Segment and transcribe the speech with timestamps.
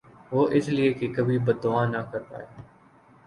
[0.33, 2.47] وُہ اس لئے کہ کبھی بد دُعا نہ کر پایا